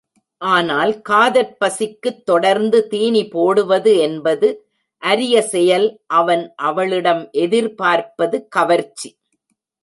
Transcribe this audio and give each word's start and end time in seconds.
ஆனால் 0.41 1.01
காதற் 1.01 1.51
பசிக்குத் 1.59 2.23
தொடர்ந்து 2.23 2.87
தீனி 2.87 3.27
போடுவது 3.27 3.97
என்பது 3.97 4.49
அரிய 5.03 5.43
செயல் 5.51 5.87
அவன் 6.13 6.43
அவளிடம் 6.63 7.23
எதிர் 7.39 7.71
பார்ப்பது 7.75 8.39
கவர்ச்சி. 8.49 9.11